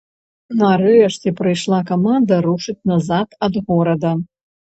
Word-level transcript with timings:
Нарэшце 0.61 1.33
прыйшла 1.39 1.79
каманда 1.89 2.35
рушыць 2.47 2.77
назад 2.93 3.37
ад 3.45 3.53
горада. 3.71 4.11